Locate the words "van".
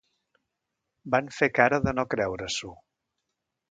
1.17-1.31